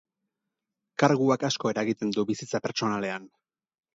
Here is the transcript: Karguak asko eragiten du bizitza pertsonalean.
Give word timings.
Karguak 1.03 1.43
asko 1.51 1.73
eragiten 1.75 2.15
du 2.17 2.25
bizitza 2.31 2.63
pertsonalean. 2.67 3.29